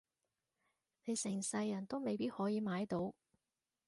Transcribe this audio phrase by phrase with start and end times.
[1.05, 3.13] 你成世人都未必可以買到